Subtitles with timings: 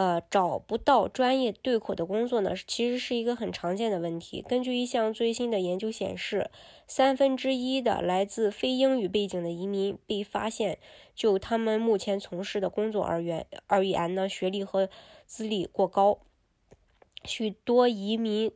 [0.00, 4.40] 呃，找不到专业对口的工作呢，其实是一个很常见的问题。
[4.40, 6.50] 根据一项最新的研究显示，
[6.86, 10.78] 三分之一的来自非英语背景的移民被发现，
[11.14, 14.88] 就他们目前从事的工作而言，而言呢，学历和
[15.26, 16.20] 资历过高。
[17.26, 18.52] 许多移民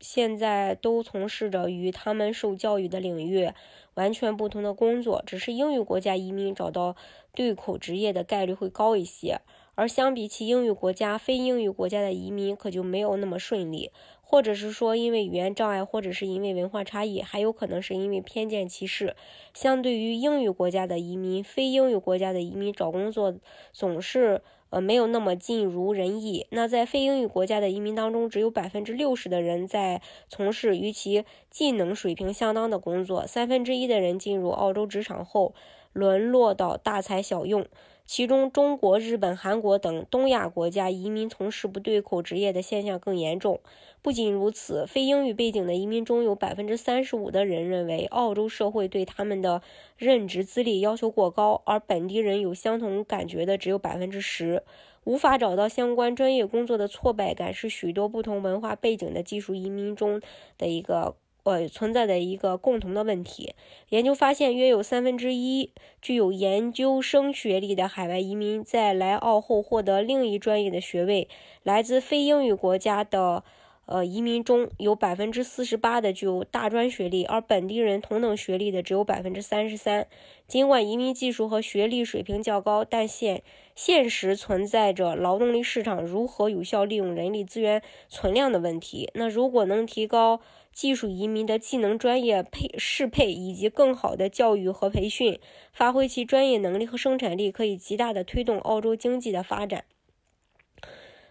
[0.00, 3.52] 现在都从事着与他们受教育的领域
[3.92, 6.96] 完全不同的工作，只是英语国家移民找到
[7.34, 9.42] 对口职业的概率会高一些。
[9.74, 13.90] 而相比起英语国家，非英语国家的移民可就没有那么顺利，
[14.30, 19.16] 或者是说因为语言障碍，或者是因为文化差异，还有可能是因为偏见歧视。
[19.52, 23.34] 相对于英语国家的移民，非英语国家的移民找工作
[23.72, 26.46] 总是呃没有那么尽如人意。
[26.50, 35.54] 那在非英语国家的移民当中，只有百分之六十的人在从事与其技能水平相当的工作，三分之一的人进入澳洲职场后
[35.92, 37.66] 沦落到大材小用。
[38.06, 43.60] 其中，中国、日本、韩国等东亚国家移民从事不对口职业的现象更严重。
[44.02, 49.62] 不仅不仅如此，非英语背景的移民中有百分之三十五的人认为澳洲社会对他们的
[49.96, 54.62] 任职资历要求过高，而本地人有相同感觉的只有百分之十。
[55.04, 60.20] 无法找到相关专业工作的挫败感是许多不同文化背景的技术移民中
[60.58, 61.16] 的一个。
[61.42, 63.54] 呃，存在的一个共同的问题。
[63.88, 71.28] 研究发现，约有三分之一具有研究生学历的海外移民在来澳后获得另一专业的学位。
[71.62, 73.42] 来自非英语国家的
[73.90, 80.06] 呃移民中有百分之四十八的具有大专学历，而本地人同等学历的只有百分之三十三。
[80.46, 83.42] 尽管移民技术和学历水平较高，但现
[83.74, 89.10] 现实存在着劳动力市场如何有效利用人力资源存量的问题。
[89.14, 90.40] 那如果能提高，
[90.72, 95.38] 技术移民的技能、专业配适配以及更好的教育和培训，
[95.72, 99.84] 发挥其专业能力和生产力，可以极大的推动澳洲经济的发展。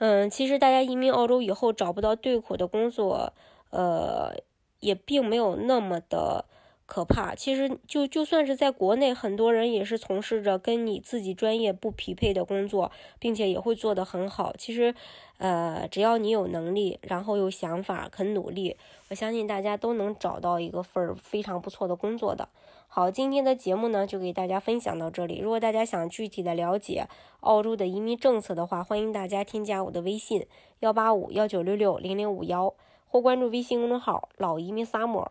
[0.00, 3.34] 嗯，其实大家移民澳洲以后找不到对口的工作，
[3.68, 4.34] 呃，
[4.80, 6.46] 也并没有那么的。
[6.90, 12.90] 可怕，其实就就算是在国内，很多人也是从事着跟你自己专业不匹配的工作，
[13.20, 14.52] 并且也会做得很好。
[14.58, 14.92] 其实，
[15.38, 18.76] 呃，只要你有能力，然后有想法，肯努力，
[19.08, 22.48] 我相信大家都能找到一个份儿非常不错的工作的。
[22.88, 25.38] 好，今天的节目呢，就给大家分享到这里。
[25.38, 27.06] 如果大家想具体的了解
[27.38, 30.44] 澳洲的移民政策的话，欢迎大家添加我的微信
[30.80, 32.74] 幺八五幺九六六零零五幺，
[33.06, 35.30] 或关注微信公众号“老移民萨摩”。